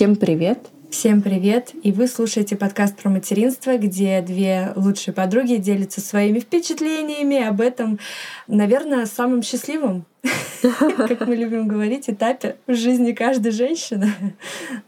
[0.00, 0.70] Всем привет!
[0.90, 1.72] Всем привет!
[1.82, 7.98] И вы слушаете подкаст про материнство, где две лучшие подруги делятся своими впечатлениями об этом,
[8.46, 10.06] наверное, самым счастливым,
[10.62, 14.10] как мы любим говорить, этапе в жизни каждой женщины.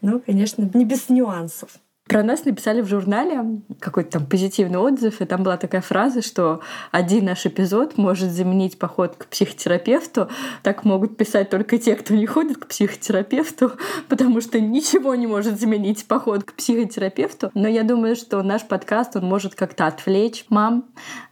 [0.00, 1.68] Ну, конечно, не без нюансов.
[2.12, 6.60] Про нас написали в журнале какой-то там позитивный отзыв, и там была такая фраза, что
[6.90, 10.28] один наш эпизод может заменить поход к психотерапевту.
[10.62, 13.72] Так могут писать только те, кто не ходит к психотерапевту,
[14.08, 17.50] потому что ничего не может заменить поход к психотерапевту.
[17.54, 20.84] Но я думаю, что наш подкаст, он может как-то отвлечь мам,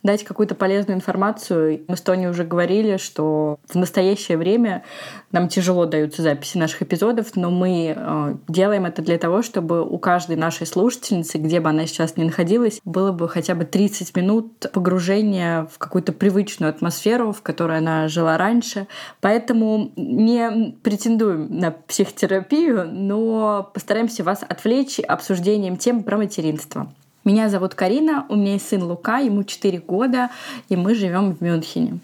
[0.03, 1.85] дать какую-то полезную информацию.
[1.89, 4.83] Мы с Тони уже говорили, что в настоящее время
[5.31, 9.99] нам тяжело даются записи наших эпизодов, но мы э, делаем это для того, чтобы у
[9.99, 14.71] каждой нашей слушательницы, где бы она сейчас ни находилась, было бы хотя бы 30 минут
[14.73, 18.87] погружения в какую-то привычную атмосферу, в которой она жила раньше.
[19.21, 26.93] Поэтому не претендуем на психотерапию, но постараемся вас отвлечь обсуждением тем про материнство.
[27.25, 30.31] Меня зовут Карина, у меня есть сын Лука, ему 4 года,
[30.69, 31.99] и мы живем в Мюнхене.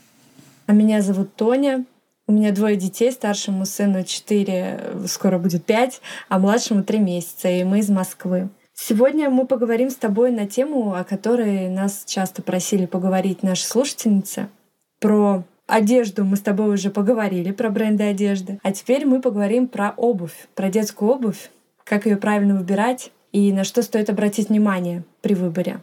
[0.67, 1.85] А меня зовут Тоня,
[2.29, 7.62] у меня двое детей, старшему сыну 4, скоро будет 5, а младшему 3 месяца, и
[7.62, 8.49] мы из Москвы.
[8.79, 14.49] Сегодня мы поговорим с тобой на тему, о которой нас часто просили поговорить наши слушательницы,
[15.01, 18.61] про одежду мы с тобой уже поговорили, про бренды одежды.
[18.63, 21.51] А теперь мы поговорим про обувь, про детскую обувь,
[21.85, 25.81] как ее правильно выбирать и на что стоит обратить внимание при выборе.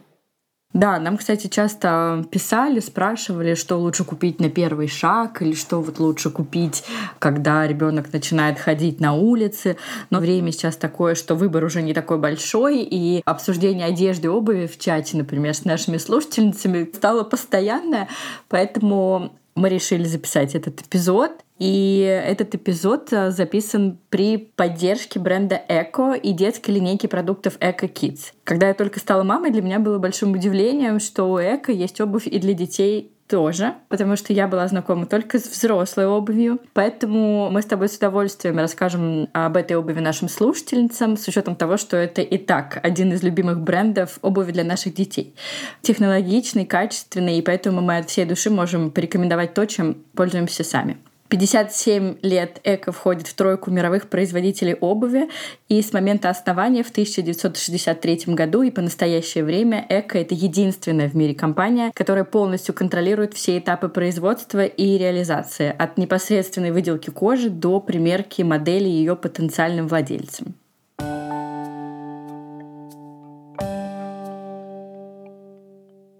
[0.74, 6.00] Да, нам, кстати, часто писали, спрашивали, что лучше купить на первый шаг или что вот
[6.00, 6.82] лучше купить,
[7.20, 9.76] когда ребенок начинает ходить на улице.
[10.10, 14.66] Но время сейчас такое, что выбор уже не такой большой, и обсуждение одежды и обуви
[14.66, 18.08] в чате, например, с нашими слушательницами стало постоянное,
[18.48, 21.32] поэтому мы решили записать этот эпизод.
[21.58, 28.32] И этот эпизод э, записан при поддержке бренда Эко и детской линейки продуктов Эко Kids.
[28.42, 32.26] Когда я только стала мамой, для меня было большим удивлением, что у Эко есть обувь
[32.26, 36.60] и для детей тоже, потому что я была знакома только с взрослой обувью.
[36.72, 41.76] Поэтому мы с тобой с удовольствием расскажем об этой обуви нашим слушательницам, с учетом того,
[41.76, 45.34] что это и так один из любимых брендов обуви для наших детей.
[45.82, 50.98] Технологичный, качественный, и поэтому мы от всей души можем порекомендовать то, чем пользуемся сами.
[51.34, 55.28] 57 лет Эко входит в тройку мировых производителей обуви,
[55.68, 61.16] и с момента основания в 1963 году и по настоящее время Эко— это единственная в
[61.16, 67.80] мире компания, которая полностью контролирует все этапы производства и реализации, от непосредственной выделки кожи до
[67.80, 70.54] примерки модели ее потенциальным владельцам.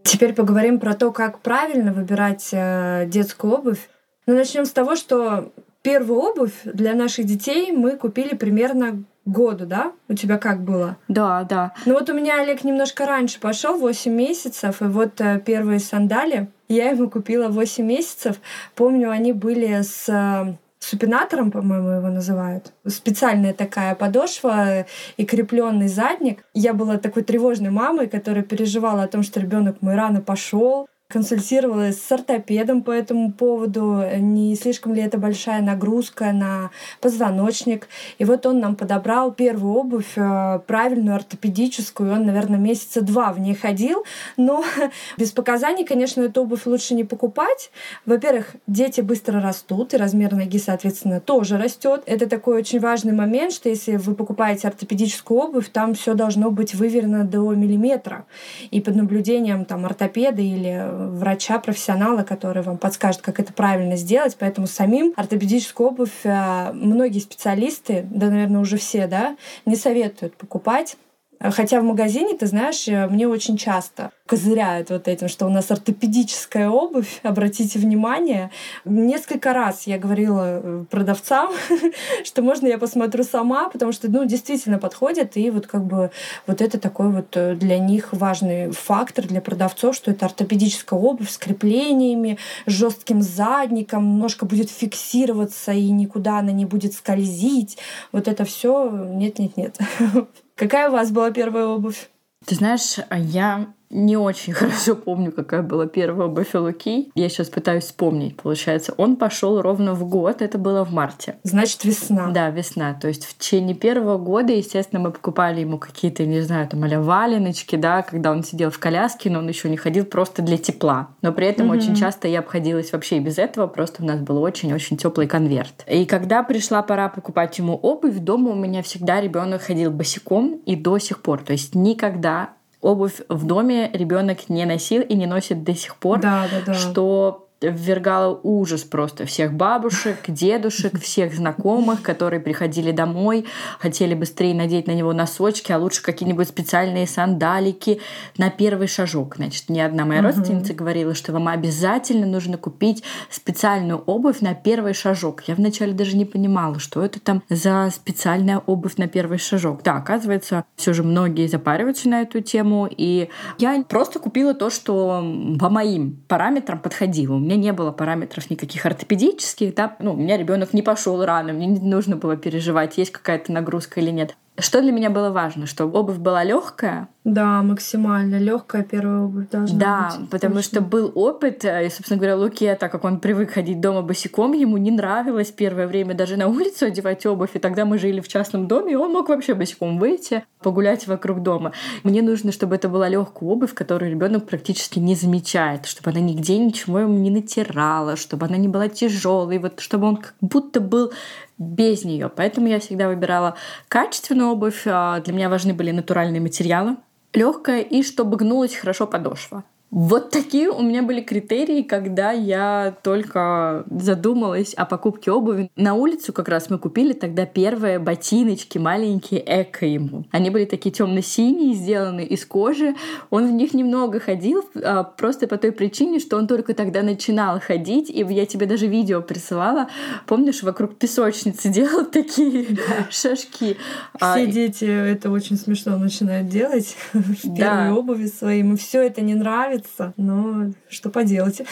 [0.02, 3.88] Теперь поговорим про то, как правильно выбирать э, детскую обувь.
[4.26, 5.52] Ну, начнем с того, что
[5.82, 9.92] первую обувь для наших детей мы купили примерно году, да?
[10.08, 10.96] У тебя как было?
[11.08, 11.74] Да, да.
[11.86, 16.48] Ну вот у меня Олег немножко раньше пошел, 8 месяцев, и вот э, первые сандали
[16.68, 18.36] я ему купила 8 месяцев.
[18.74, 22.72] Помню, они были с э, супинатором, по-моему, его называют.
[22.86, 24.86] Специальная такая подошва
[25.16, 26.44] и крепленный задник.
[26.52, 32.02] Я была такой тревожной мамой, которая переживала о том, что ребенок мой рано пошел, консультировалась
[32.02, 36.70] с ортопедом по этому поводу, не слишком ли это большая нагрузка на
[37.00, 37.86] позвоночник.
[38.18, 42.12] И вот он нам подобрал первую обувь, э, правильную ортопедическую.
[42.12, 44.04] Он, наверное, месяца два в ней ходил.
[44.36, 44.64] Но
[45.16, 47.70] без показаний, конечно, эту обувь лучше не покупать.
[48.06, 52.02] Во-первых, дети быстро растут, и размер ноги, соответственно, тоже растет.
[52.06, 56.74] Это такой очень важный момент, что если вы покупаете ортопедическую обувь, там все должно быть
[56.74, 58.26] выверено до миллиметра.
[58.72, 64.36] И под наблюдением там ортопеда или врача, профессионала, который вам подскажет, как это правильно сделать.
[64.38, 70.96] Поэтому самим ортопедическую обувь э, многие специалисты, да, наверное, уже все, да, не советуют покупать.
[71.40, 75.70] Хотя в магазине, ты знаешь, э, мне очень часто козыряют вот этим, что у нас
[75.70, 78.50] ортопедическая обувь, обратите внимание.
[78.84, 81.52] Несколько раз я говорила э, продавцам,
[82.24, 86.10] что можно я посмотрю сама, потому что, ну, действительно подходит, и вот как бы
[86.46, 91.30] вот это такой вот э, для них важный фактор для продавцов, что это ортопедическая обувь
[91.30, 97.76] с креплениями, жестким задником, немножко будет фиксироваться, и никуда она не будет скользить.
[98.12, 99.78] Вот это все нет-нет-нет.
[100.56, 102.08] Какая у вас была первая обувь?
[102.46, 107.10] Ты знаешь, я не очень хорошо помню, какая была первая обувь Луки.
[107.14, 108.36] Я сейчас пытаюсь вспомнить.
[108.36, 111.36] Получается, он пошел ровно в год, это было в марте.
[111.44, 112.30] Значит, весна.
[112.30, 112.94] Да, весна.
[112.94, 117.00] То есть в течение первого года, естественно, мы покупали ему какие-то, не знаю, там, а
[117.00, 121.08] валеночки, да, когда он сидел в коляске, но он еще не ходил просто для тепла.
[121.22, 121.76] Но при этом угу.
[121.76, 125.84] очень часто я обходилась вообще и без этого, просто у нас был очень-очень теплый конверт.
[125.88, 130.74] И когда пришла пора покупать ему обувь, дома у меня всегда ребенок ходил босиком и
[130.76, 131.42] до сих пор.
[131.42, 132.50] То есть никогда
[132.84, 136.74] обувь в доме ребенок не носил и не носит до сих пор, да, да, да.
[136.74, 143.46] что ввергало ужас просто всех бабушек, дедушек, всех знакомых, которые приходили домой,
[143.78, 148.00] хотели быстрее надеть на него носочки, а лучше какие-нибудь специальные сандалики
[148.36, 149.36] на первый шажок.
[149.36, 154.94] Значит, мне одна моя родственница говорила, что вам обязательно нужно купить специальную обувь на первый
[154.94, 155.42] шажок.
[155.46, 159.82] Я вначале даже не понимала, что это там за специальная обувь на первый шажок.
[159.82, 163.28] Да, оказывается, все же многие запариваются на эту тему, и
[163.58, 165.24] я просто купила то, что
[165.58, 167.38] по моим параметрам подходило.
[167.44, 171.66] Меня не было параметров никаких ортопедических, да, ну, у меня ребенок не пошел рано, мне
[171.66, 174.34] не нужно было переживать, есть какая-то нагрузка или нет.
[174.56, 177.08] Что для меня было важно, чтобы обувь была легкая.
[177.24, 180.20] Да, максимально легкая первая обувь должна да, быть.
[180.20, 180.68] Да, потому точно.
[180.68, 184.52] что был опыт, э, и, собственно говоря, Луке, так как он привык ходить дома босиком,
[184.52, 188.28] ему не нравилось первое время даже на улицу одевать обувь, и тогда мы жили в
[188.28, 191.72] частном доме, и он мог вообще босиком выйти, погулять вокруг дома.
[192.02, 196.58] Мне нужно, чтобы это была легкая обувь, которую ребенок практически не замечает, чтобы она нигде
[196.58, 201.10] ничего ему не натирала, чтобы она не была тяжелой, вот чтобы он как будто был
[201.58, 202.28] без нее.
[202.28, 203.56] Поэтому я всегда выбирала
[203.88, 204.82] качественную обувь.
[204.86, 206.96] А, для меня важны были натуральные материалы,
[207.32, 209.64] легкая и чтобы гнулась хорошо подошва.
[209.94, 215.70] Вот такие у меня были критерии, когда я только задумалась о покупке обуви.
[215.76, 220.24] На улицу как раз мы купили тогда первые ботиночки маленькие эко ему.
[220.32, 222.96] Они были такие темно-синие, сделаны из кожи.
[223.30, 227.60] Он в них немного ходил, а, просто по той причине, что он только тогда начинал
[227.60, 229.88] ходить, и я тебе даже видео присылала.
[230.26, 232.66] Помнишь, вокруг песочницы делал такие
[233.10, 233.76] шажки.
[234.18, 238.58] А, Все дети это очень смешно начинают делать в первой обуви своей.
[238.58, 241.62] Ему все это не нравится нравится, но что поделать.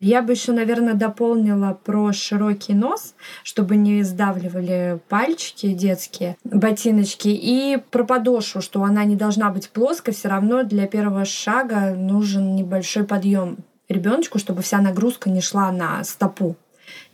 [0.00, 3.14] Я бы еще, наверное, дополнила про широкий нос,
[3.44, 10.12] чтобы не сдавливали пальчики детские, ботиночки, и про подошву, что она не должна быть плоской,
[10.12, 13.58] все равно для первого шага нужен небольшой подъем
[13.88, 16.56] ребеночку, чтобы вся нагрузка не шла на стопу.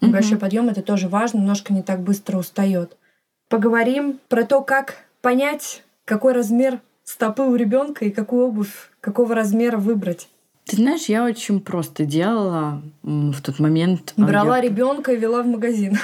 [0.01, 0.41] Небольшой угу.
[0.41, 2.97] подъем это тоже важно, ножка не так быстро устает.
[3.51, 9.79] Поговорим про то, как понять, какой размер стопы у ребенка и какую обувь какого размера
[9.79, 10.29] выбрать.
[10.67, 14.13] Ты знаешь, я очень просто делала в тот момент.
[14.19, 14.65] Брала я...
[14.65, 15.97] ребенка и вела в магазин.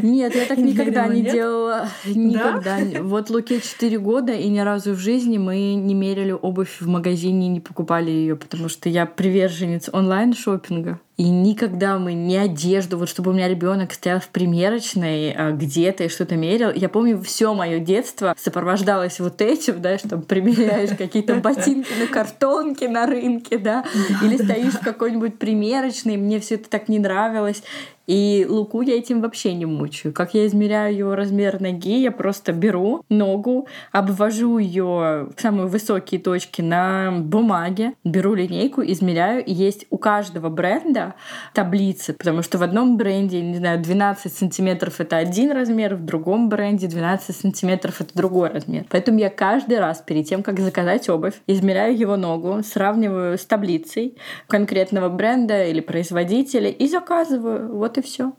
[0.00, 1.88] Нет, я так никогда не делала.
[2.04, 2.78] Никогда.
[3.02, 7.48] Вот Луке 4 года, и ни разу в жизни мы не мерили обувь в магазине,
[7.48, 11.00] не покупали ее, потому что я приверженец онлайн шопинга.
[11.16, 16.04] И никогда мы не одежду, вот чтобы у меня ребенок стоял в примерочной а, где-то
[16.04, 16.72] и что-то мерил.
[16.74, 22.88] Я помню, все мое детство сопровождалось вот этим, да, что примеряешь какие-то ботинки на картонке
[22.88, 23.84] на рынке, да,
[24.22, 27.62] или стоишь в какой-нибудь примерочной, мне все это так не нравилось.
[28.06, 30.12] И Луку я этим вообще не мучаю.
[30.12, 36.20] Как я измеряю его размер ноги, я просто беру ногу, обвожу ее в самые высокие
[36.20, 39.44] точки на бумаге, беру линейку, измеряю.
[39.44, 41.14] И есть у каждого бренда
[41.54, 46.48] таблицы, потому что в одном бренде, не знаю, 12 сантиметров это один размер, в другом
[46.48, 48.84] бренде 12 сантиметров это другой размер.
[48.90, 54.16] Поэтому я каждый раз перед тем, как заказать обувь, измеряю его ногу, сравниваю с таблицей
[54.46, 57.74] конкретного бренда или производителя и заказываю.
[57.74, 58.32] Вот вот и все.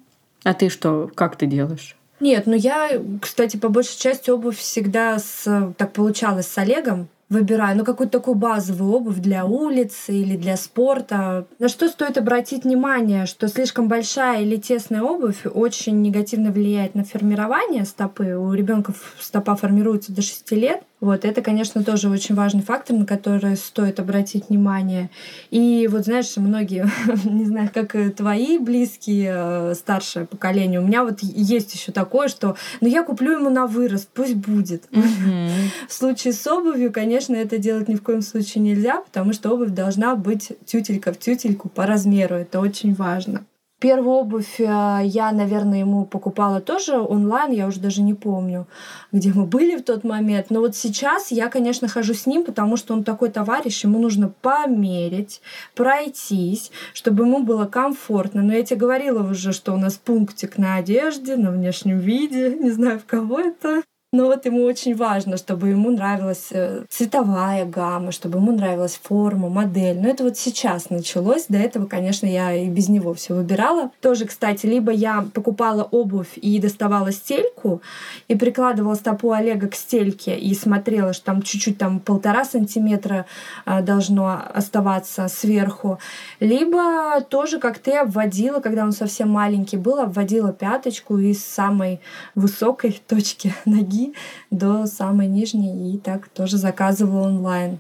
[0.44, 1.96] А ты что, как ты делаешь?
[2.20, 7.76] Нет, ну я, кстати, по большей части обувь всегда с, так получалось с Олегом выбираю,
[7.76, 11.48] ну какую-то такую базовую обувь для улицы или для спорта.
[11.58, 17.04] На что стоит обратить внимание, что слишком большая или тесная обувь очень негативно влияет на
[17.04, 18.36] формирование стопы.
[18.36, 23.06] У ребенка стопа формируется до 6 лет, вот, это, конечно, тоже очень важный фактор, на
[23.06, 25.10] который стоит обратить внимание.
[25.52, 26.90] И вот, знаешь, многие,
[27.26, 32.56] не знаю, как твои близкие, э, старшее поколение, у меня вот есть еще такое, что,
[32.80, 34.86] ну, я куплю ему на вырост, пусть будет.
[35.90, 39.72] В случае с обувью, конечно, это делать ни в коем случае нельзя, потому что обувь
[39.72, 42.36] должна быть тютелька в тютельку по размеру.
[42.36, 43.46] Это очень важно.
[43.86, 44.64] Первую обувь э,
[45.04, 48.66] я, наверное, ему покупала тоже онлайн, я уже даже не помню,
[49.12, 50.48] где мы были в тот момент.
[50.50, 54.34] Но вот сейчас я, конечно, хожу с ним, потому что он такой товарищ, ему нужно
[54.42, 55.40] померить,
[55.76, 58.42] пройтись, чтобы ему было комфортно.
[58.42, 62.72] Но я тебе говорила уже, что у нас пунктик на одежде, на внешнем виде, не
[62.72, 63.84] знаю, в кого это.
[64.16, 69.50] Но вот ему очень важно, чтобы ему нравилась э, цветовая гамма, чтобы ему нравилась форма,
[69.50, 70.00] модель.
[70.00, 71.48] Но это вот сейчас началось.
[71.50, 73.92] До этого, конечно, я и без него все выбирала.
[74.00, 77.82] Тоже, кстати, либо я покупала обувь и доставала стельку,
[78.30, 83.26] и прикладывала стопу Олега к стельке и смотрела, что там чуть-чуть там полтора сантиметра
[83.66, 86.00] а, должно оставаться сверху.
[86.40, 92.00] Либо тоже, как ты обводила, когда он совсем маленький был, обводила пяточку из самой
[92.34, 94.05] высокой точки ноги
[94.52, 97.80] до самой нижней и так тоже заказывала онлайн.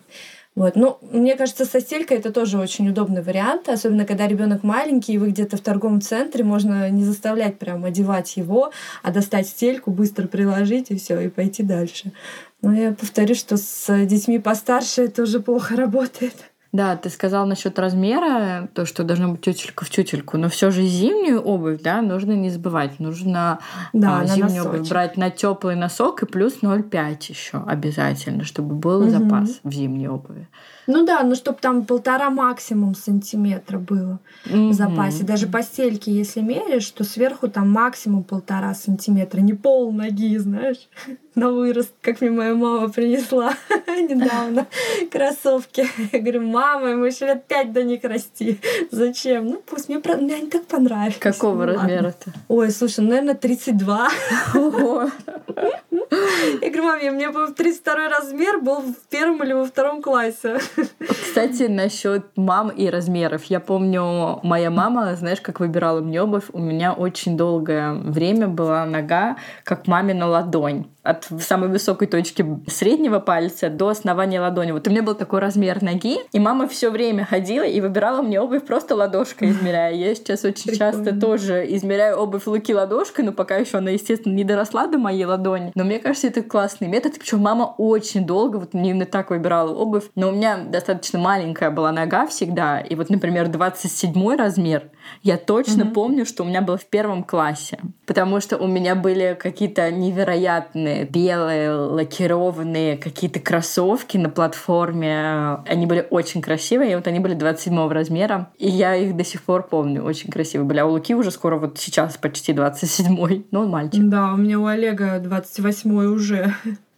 [0.55, 0.77] Вот.
[0.77, 5.17] Ну, мне кажется, со стелькой это тоже очень удобный вариант, особенно когда ребенок маленький, и
[5.17, 8.72] вы где-то в торговом центре, можно не заставлять прям одевать его,
[9.03, 12.13] а достать стельку, быстро приложить и все, и пойти дальше.
[12.62, 16.36] Но я повторю, что с детьми постарше это уже плохо работает.
[16.75, 20.86] Да, ты сказал насчет размера, то, что должно быть тютелька в тютельку, но все же
[20.86, 23.00] зимнюю обувь, да, нужно не забывать.
[23.00, 23.60] Нужно
[23.94, 29.03] да, а, зимнюю обувь брать на теплый носок и плюс 0,5 еще обязательно, чтобы был
[29.03, 29.10] угу.
[29.10, 30.50] запас в зимней обуви.
[30.88, 34.70] Ну да, ну чтобы там полтора максимум сантиметра было mm-hmm.
[34.70, 35.24] в запасе.
[35.24, 40.88] Даже по стельке, если меряешь, то сверху там максимум полтора сантиметра, не пол ноги, знаешь,
[41.36, 43.54] на вырост, как мне моя мама принесла
[43.88, 44.68] недавно
[45.12, 45.88] кроссовки.
[46.12, 48.60] Я говорю, мама, ему еще лет пять до них расти.
[48.92, 49.48] Зачем?
[49.48, 51.18] Ну пусть мне, мне они так понравились.
[51.18, 52.32] Какого ну, размера-то?
[52.48, 54.10] Ой, слушай, ну, наверное, 32.
[54.56, 55.10] Ого.
[56.62, 60.60] Я говорю, маме, мне был 32 размер был в первом или во втором классе.
[61.00, 63.44] Кстати, насчет мам и размеров.
[63.46, 68.86] Я помню, моя мама, знаешь, как выбирала мне обувь, у меня очень долгое время была
[68.86, 74.72] нога, как мамина ладонь от самой высокой точки среднего пальца до основания ладони.
[74.72, 78.41] Вот у меня был такой размер ноги, и мама все время ходила и выбирала мне
[78.41, 79.94] обувь просто ладошкой измеряя.
[79.94, 80.94] Я сейчас очень Прикольно.
[80.94, 85.25] часто тоже измеряю обувь Луки ладошкой, но пока еще она, естественно, не доросла до моей
[85.25, 85.72] ладони.
[85.75, 87.13] Но мне кажется, это классный метод.
[87.20, 90.05] Причем мама очень долго вот мне именно так выбирала обувь.
[90.15, 92.79] Но у меня достаточно маленькая была нога всегда.
[92.79, 94.89] И вот, например, 27 размер
[95.24, 95.93] я точно mm-hmm.
[95.93, 97.79] помню, что у меня был в первом классе.
[98.05, 105.60] Потому что у меня были какие-то невероятные белые, лакированные какие-то кроссовки на платформе.
[105.67, 108.51] Они были очень красивые, и вот они были 27 размера.
[108.57, 110.79] И я их до сих пор помню, очень красивые были.
[110.79, 114.01] А у Луки уже скоро вот сейчас почти 27-й, но он мальчик.
[114.03, 116.53] Да, у меня у Олега 28-й уже.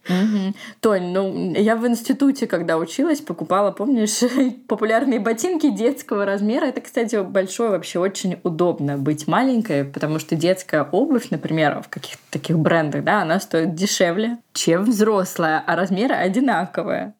[0.10, 0.54] Угу.
[0.80, 4.22] Тонь, ну я в институте, когда училась, покупала, помнишь,
[4.68, 6.66] популярные ботинки детского размера.
[6.66, 12.24] Это, кстати, большое вообще очень удобно быть маленькой, потому что детская обувь, например, в каких-то
[12.32, 17.14] таких брендах, да, она стоит дешевле, чем взрослая, а размеры одинаковые.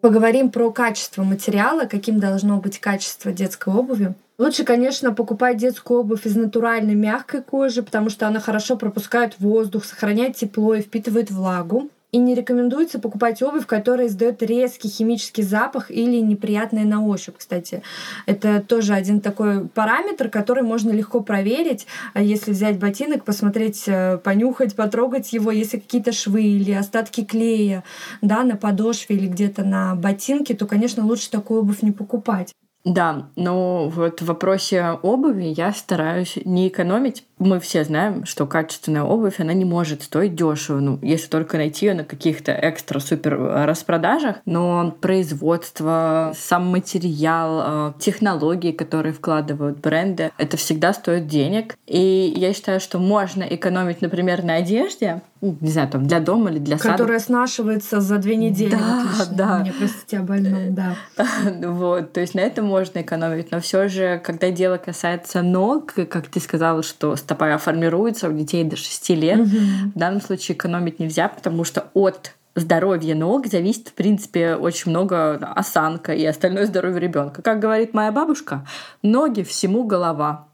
[0.00, 4.14] Поговорим про качество материала, каким должно быть качество детской обуви.
[4.38, 9.84] Лучше, конечно, покупать детскую обувь из натуральной мягкой кожи, потому что она хорошо пропускает воздух,
[9.84, 11.90] сохраняет тепло и впитывает влагу.
[12.12, 17.82] И не рекомендуется покупать обувь, которая издает резкий химический запах или неприятный на ощупь, кстати.
[18.26, 24.18] Это тоже один такой параметр, который можно легко проверить, а если взять ботинок, посмотреть, э,
[24.18, 27.82] понюхать, потрогать его, если какие-то швы или остатки клея
[28.22, 32.54] да, на подошве или где-то на ботинке, то, конечно, лучше такую обувь не покупать.
[32.84, 37.24] Да, но вот в вопросе обуви я стараюсь не экономить.
[37.38, 41.86] Мы все знаем, что качественная обувь, она не может стоить дешево, ну, если только найти
[41.86, 44.36] ее на каких-то экстра-супер распродажах.
[44.44, 51.76] Но производство, сам материал, э, технологии, которые вкладывают бренды, это всегда стоит денег.
[51.86, 56.58] И я считаю, что можно экономить, например, на одежде, не знаю, там для дома или
[56.58, 56.92] для сада.
[56.92, 58.70] Которая снашивается за две недели.
[58.70, 59.36] Да, Отлично.
[59.36, 59.58] да.
[59.58, 60.96] Мне простите о больном, да.
[61.68, 66.28] Вот, то есть на этом можно экономить, но все же, когда дело касается ног, как
[66.28, 69.48] ты сказала, что стопа формируется у детей до 6 лет, угу.
[69.94, 75.36] в данном случае экономить нельзя, потому что от здоровья ног зависит, в принципе, очень много
[75.36, 77.42] осанка и остальное здоровье ребенка.
[77.42, 78.66] Как говорит моя бабушка,
[79.02, 80.47] ноги всему голова.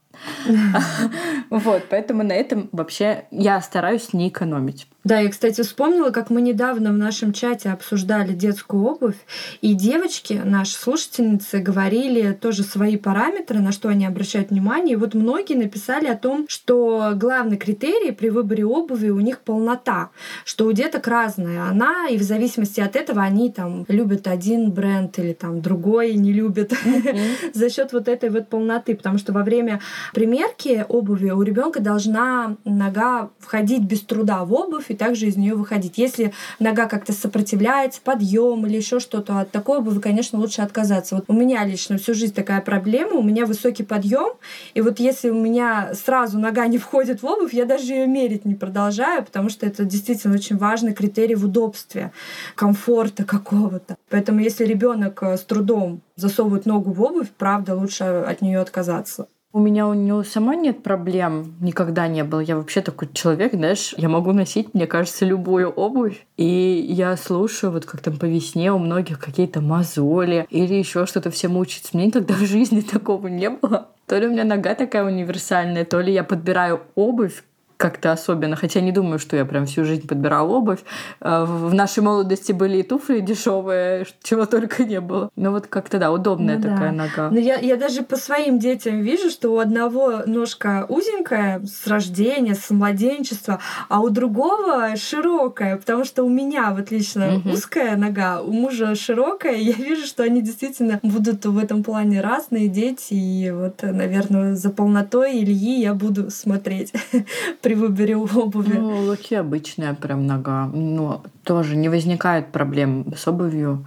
[1.50, 4.86] Вот, поэтому на этом вообще я стараюсь не экономить.
[5.04, 9.16] Да, я, кстати, вспомнила, как мы недавно в нашем чате обсуждали детскую обувь,
[9.60, 14.94] и девочки, наши слушательницы, говорили тоже свои параметры, на что они обращают внимание.
[14.94, 20.08] И вот многие написали о том, что главный критерий при выборе обуви у них полнота,
[20.46, 25.18] что у деток разная она, и в зависимости от этого они там любят один бренд
[25.18, 26.72] или там другой не любят
[27.52, 29.80] за счет вот этой вот полноты, потому что во время
[30.14, 35.54] примерки обуви у ребенка должна нога входить без труда в обувь, и также из нее
[35.54, 35.98] выходить.
[35.98, 41.16] Если нога как-то сопротивляется, подъем или еще что-то, от такой обуви, конечно, лучше отказаться.
[41.16, 44.34] Вот у меня лично всю жизнь такая проблема, у меня высокий подъем,
[44.74, 48.44] и вот если у меня сразу нога не входит в обувь, я даже ее мерить
[48.44, 52.12] не продолжаю, потому что это действительно очень важный критерий в удобстве,
[52.54, 53.96] комфорта какого-то.
[54.08, 59.26] Поэтому если ребенок э, с трудом засовывает ногу в обувь, правда, лучше от нее отказаться.
[59.54, 62.40] У меня у него сама нет проблем, никогда не было.
[62.40, 66.26] Я вообще такой человек, знаешь, я могу носить, мне кажется, любую обувь.
[66.36, 71.30] И я слушаю, вот как там по весне у многих какие-то мозоли или еще что-то
[71.30, 71.96] все мучаются.
[71.96, 73.90] Мне никогда в жизни такого не было.
[74.08, 77.44] То ли у меня нога такая универсальная, то ли я подбираю обувь
[77.76, 80.80] как-то особенно, хотя не думаю, что я прям всю жизнь подбирала обувь.
[81.20, 85.30] Э, в нашей молодости были и туфли дешевые, чего только не было.
[85.36, 86.92] Но вот как-то, да, удобная ну, такая да.
[86.92, 87.30] нога.
[87.30, 92.54] Но я, я даже по своим детям вижу, что у одного ножка узенькая с рождения,
[92.54, 97.50] с младенчества, а у другого широкая, потому что у меня вот лично угу.
[97.50, 99.56] узкая нога, у мужа широкая.
[99.64, 104.70] Я вижу, что они действительно будут в этом плане разные дети, и вот, наверное, за
[104.70, 106.92] полнотой Ильи я буду смотреть
[107.62, 108.76] при выборе обуви.
[108.76, 110.66] Ну, лаки обычная прям нога.
[110.66, 113.86] Но тоже не возникает проблем с обувью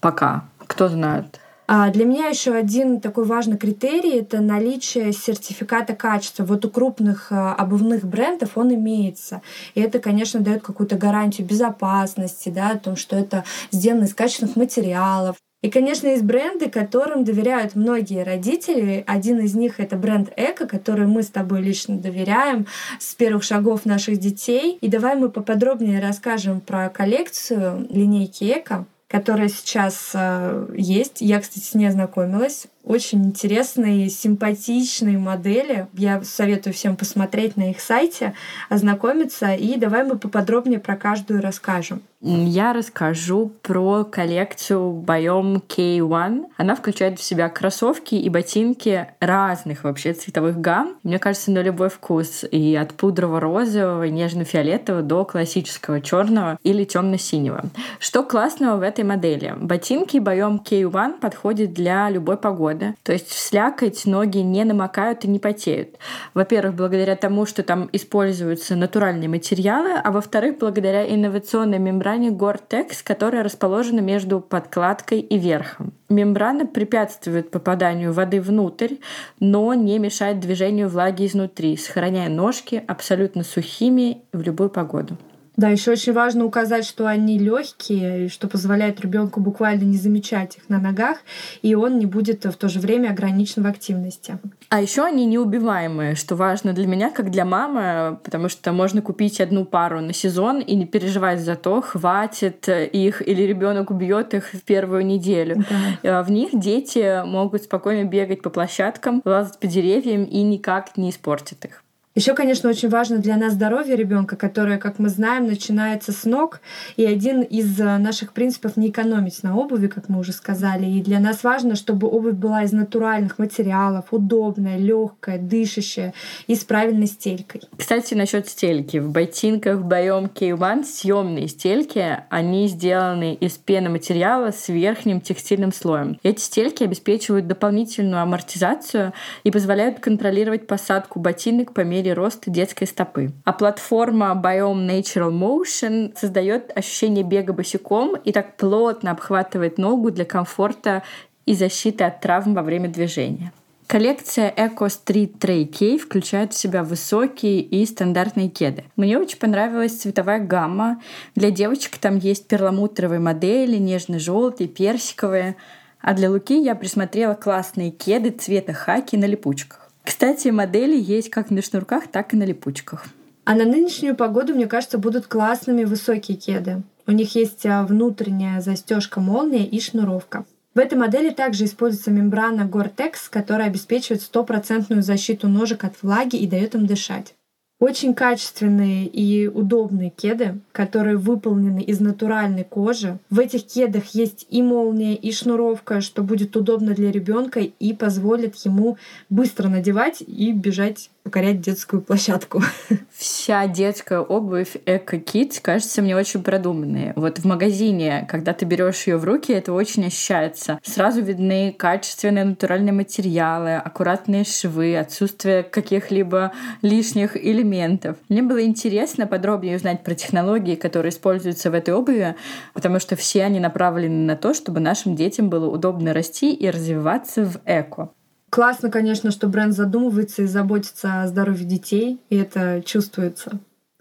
[0.00, 0.44] пока.
[0.66, 1.40] Кто знает.
[1.68, 6.44] А для меня еще один такой важный критерий это наличие сертификата качества.
[6.44, 9.42] Вот у крупных а, обувных брендов он имеется.
[9.74, 14.54] И это, конечно, дает какую-то гарантию безопасности, да, о том, что это сделано из качественных
[14.54, 19.02] материалов, и, конечно, есть бренды, которым доверяют многие родители.
[19.04, 22.68] Один из них— это бренд Эко, который мы с тобой лично доверяем
[23.00, 24.78] с первых шагов наших детей.
[24.80, 31.20] И давай мы поподробнее расскажем про коллекцию линейки Эко которая сейчас э, есть.
[31.20, 32.66] Я, кстати, с ней ознакомилась.
[32.86, 35.88] Очень интересные, симпатичные модели.
[35.94, 38.34] Я советую всем посмотреть на их сайте,
[38.68, 39.54] ознакомиться.
[39.54, 42.00] И давай мы поподробнее про каждую расскажем.
[42.20, 46.46] Я расскажу про коллекцию Biome K1.
[46.56, 50.96] Она включает в себя кроссовки и ботинки разных вообще цветовых гамм.
[51.02, 52.44] Мне кажется, на любой вкус.
[52.50, 57.64] И от пудрово-розового, нежно-фиолетового до классического черного или темно-синего.
[57.98, 59.54] Что классного в этой модели?
[59.56, 62.75] Ботинки Biome K1 подходят для любой погоды.
[63.02, 65.96] То есть в слякоть ноги не намокают и не потеют.
[66.34, 73.42] Во-первых, благодаря тому, что там используются натуральные материалы, а во-вторых, благодаря инновационной мембране Gore-Tex, которая
[73.42, 75.92] расположена между подкладкой и верхом.
[76.08, 78.96] Мембрана препятствует попаданию воды внутрь,
[79.40, 85.16] но не мешает движению влаги изнутри, сохраняя ножки абсолютно сухими в любую погоду.
[85.56, 90.68] Да, еще очень важно указать, что они легкие, что позволяет ребенку буквально не замечать их
[90.68, 91.18] на ногах,
[91.62, 94.38] и он не будет в то же время ограничен в активности.
[94.68, 99.40] А еще они неубиваемые, что важно для меня, как для мамы, потому что можно купить
[99.40, 104.52] одну пару на сезон и не переживать за то, хватит их или ребенок убьет их
[104.52, 105.64] в первую неделю.
[106.02, 106.22] Да.
[106.22, 111.64] В них дети могут спокойно бегать по площадкам, лазать по деревьям и никак не испортят
[111.64, 111.82] их.
[112.16, 116.62] Еще, конечно, очень важно для нас здоровье ребенка, которое, как мы знаем, начинается с ног.
[116.96, 120.86] И один из э, наших принципов не экономить на обуви, как мы уже сказали.
[120.86, 126.14] И для нас важно, чтобы обувь была из натуральных материалов, удобная, легкая, дышащая
[126.46, 127.60] и с правильной стелькой.
[127.76, 128.96] Кстати, насчет стельки.
[128.96, 136.18] В ботинках Biome K1 съемные стельки, они сделаны из пеноматериала с верхним текстильным слоем.
[136.22, 139.12] Эти стельки обеспечивают дополнительную амортизацию
[139.44, 143.32] и позволяют контролировать посадку ботинок по мере мере роста детской стопы.
[143.44, 150.24] А платформа Biome Natural Motion создает ощущение бега босиком и так плотно обхватывает ногу для
[150.24, 151.02] комфорта
[151.46, 153.52] и защиты от травм во время движения.
[153.86, 158.84] Коллекция Eco Street Tray K включает в себя высокие и стандартные кеды.
[158.96, 161.00] Мне очень понравилась цветовая гамма.
[161.36, 165.54] Для девочек там есть перламутровые модели, нежно-желтые, персиковые.
[166.00, 169.85] А для Луки я присмотрела классные кеды цвета хаки на липучках.
[170.06, 173.06] Кстати, модели есть как на шнурках, так и на липучках.
[173.44, 176.82] А на нынешнюю погоду, мне кажется, будут классными высокие кеды.
[177.08, 180.44] У них есть а, внутренняя застежка молния и шнуровка.
[180.74, 186.46] В этой модели также используется мембрана Gore-Tex, которая обеспечивает стопроцентную защиту ножек от влаги и
[186.46, 187.34] дает им дышать.
[187.78, 193.18] Очень качественные и удобные кеды, которые выполнены из натуральной кожи.
[193.28, 198.56] В этих кедах есть и молния, и шнуровка, что будет удобно для ребенка и позволит
[198.64, 198.96] ему
[199.28, 202.62] быстро надевать и бежать покорять детскую площадку.
[203.12, 207.14] Вся детская обувь Эко Kids кажется мне очень продуманной.
[207.16, 210.78] Вот в магазине, когда ты берешь ее в руки, это очень ощущается.
[210.84, 217.34] Сразу видны качественные натуральные материалы, аккуратные швы, отсутствие каких-либо лишних
[217.66, 218.16] элементов.
[218.28, 222.36] Мне было интересно подробнее узнать про технологии, которые используются в этой обуви,
[222.72, 227.44] потому что все они направлены на то, чтобы нашим детям было удобно расти и развиваться
[227.44, 228.10] в эко.
[228.50, 233.58] Классно, конечно, что бренд задумывается и заботится о здоровье детей, и это чувствуется.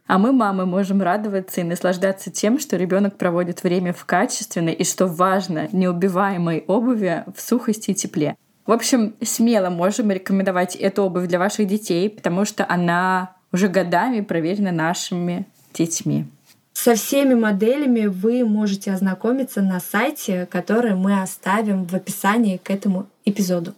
[0.08, 4.84] А мы, мамы, можем радоваться и наслаждаться тем, что ребенок проводит время в качественной и,
[4.84, 8.36] что важно, неубиваемой обуви в сухости и тепле.
[8.67, 14.20] В общем, смело можем рекомендовать эту обувь для ваших детей, потому что она уже годами
[14.20, 16.26] проверена нашими детьми.
[16.74, 23.08] Со всеми моделями вы можете ознакомиться на сайте, который мы оставим в описании к этому
[23.24, 23.74] эпизоду.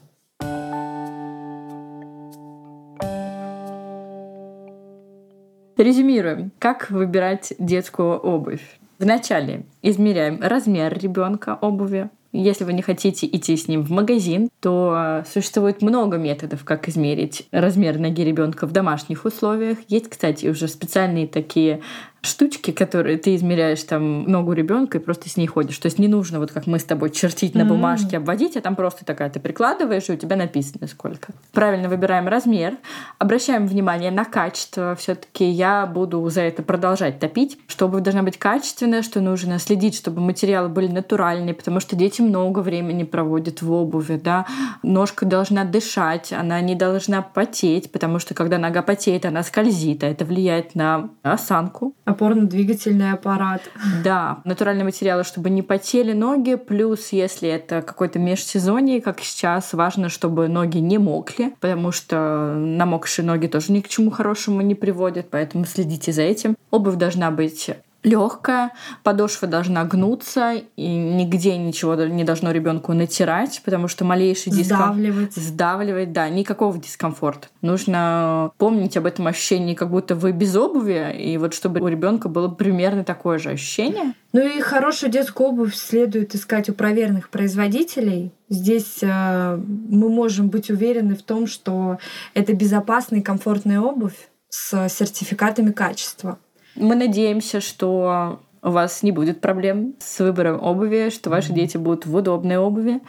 [5.78, 8.80] Резюмируем, как выбирать детскую обувь.
[8.98, 12.10] Вначале измеряем размер ребенка обуви.
[12.39, 17.47] Если вы не хотите идти с ним в магазин, то существует много методов, как измерить
[17.52, 19.80] размер ноги ребенка в домашних условиях.
[19.88, 21.82] Есть, кстати, уже специальные такие
[22.28, 25.78] штучки, которые ты измеряешь там ногу ребенка и просто с ней ходишь.
[25.78, 28.76] То есть не нужно вот как мы с тобой чертить на бумажке, обводить, а там
[28.76, 31.34] просто такая ты прикладываешь, и у тебя написано сколько.
[31.54, 32.78] Правильно выбираем размер,
[33.18, 34.96] обращаем внимание на качество.
[34.96, 39.60] все таки я буду за это продолжать топить, что обувь должна быть качественная, что нужно
[39.60, 44.46] следить, чтобы материалы были натуральные, потому что дети много времени проводят в обуви, да.
[44.84, 50.08] Ножка должна дышать, она не должна потеть, потому что когда нога потеет, она скользит, а
[50.08, 53.62] это влияет на осанку опорно-двигательный аппарат.
[54.04, 60.10] Да, натуральные материалы, чтобы не потели ноги, плюс если это какой-то межсезонье, как сейчас, важно,
[60.10, 65.30] чтобы ноги не мокли, потому что намокшие ноги тоже ни к чему хорошему не приводят,
[65.30, 66.56] поэтому следите за этим.
[66.72, 67.70] Обувь должна быть
[68.04, 68.72] легкая,
[69.04, 74.94] подошва должна гнуться, и нигде ничего не должно ребенку натирать, потому что малейший дискомфорт...
[74.94, 75.34] Сдавливать.
[75.36, 77.48] Сдавливать, да, никакого дискомфорта.
[77.62, 82.30] Нужно помнить об этом ощущении, как будто вы без обуви, и вот чтобы у ребенка
[82.30, 84.14] было примерно такое же ощущение.
[84.34, 88.32] Ну и хорошую детскую обувь следует искать у проверенных производителей.
[88.50, 91.98] Здесь э, мы можем быть уверены в том, что
[92.34, 96.40] это безопасная и комфортная обувь с сертификатами качества.
[96.78, 102.06] Мы надеемся, что у вас не будет проблем с выбором обуви, что ваши дети будут
[102.06, 103.02] в удобной обуви,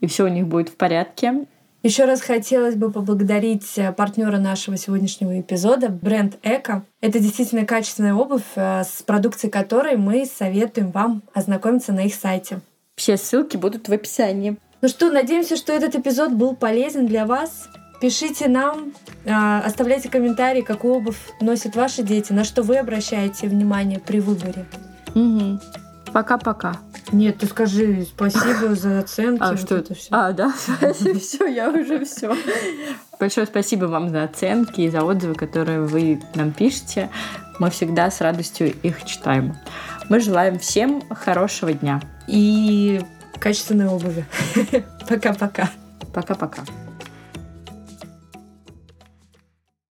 [0.00, 1.46] и все у них будет в порядке.
[1.82, 6.84] Еще раз хотелось бы поблагодарить э, партнера нашего сегодняшнего эпизода, бренд Эко.
[7.00, 12.60] Это действительно качественная обувь, э, с продукцией которой мы советуем вам ознакомиться на их сайте.
[12.96, 14.58] Все ссылки будут в описании.
[14.82, 17.66] Ну что, надеемся, что этот эпизод был полезен для вас.
[18.00, 18.92] Пишите нам,
[19.26, 24.64] а, оставляйте комментарии, какую обувь носят ваши дети, на что вы обращаете внимание при выборе.
[25.14, 25.60] Угу.
[26.12, 26.76] Пока-пока.
[27.12, 29.42] Нет, ты скажи спасибо за оценки.
[29.42, 30.08] А вот что это все?
[30.10, 30.52] А, да,
[31.20, 32.34] все, я уже все.
[33.18, 37.10] Большое спасибо вам за оценки и за отзывы, которые вы нам пишете.
[37.58, 39.56] Мы всегда с радостью их читаем.
[40.08, 42.00] Мы желаем всем хорошего дня.
[42.26, 43.00] И
[43.38, 44.24] качественной обуви.
[45.08, 45.68] Пока-пока.
[46.12, 46.62] Пока-пока.